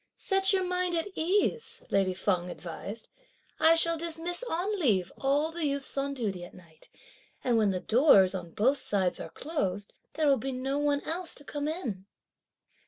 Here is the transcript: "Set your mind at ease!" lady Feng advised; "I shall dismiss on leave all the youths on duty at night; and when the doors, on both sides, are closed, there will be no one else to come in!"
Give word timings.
"Set 0.17 0.51
your 0.51 0.63
mind 0.63 0.95
at 0.95 1.09
ease!" 1.13 1.83
lady 1.91 2.15
Feng 2.15 2.49
advised; 2.49 3.07
"I 3.59 3.75
shall 3.75 3.99
dismiss 3.99 4.41
on 4.43 4.79
leave 4.79 5.11
all 5.19 5.51
the 5.51 5.67
youths 5.67 5.95
on 5.95 6.15
duty 6.15 6.43
at 6.43 6.55
night; 6.55 6.89
and 7.43 7.55
when 7.55 7.69
the 7.69 7.81
doors, 7.81 8.33
on 8.33 8.49
both 8.49 8.77
sides, 8.77 9.19
are 9.19 9.29
closed, 9.29 9.93
there 10.13 10.25
will 10.27 10.37
be 10.37 10.53
no 10.53 10.79
one 10.79 11.01
else 11.01 11.35
to 11.35 11.43
come 11.43 11.67
in!" 11.67 12.07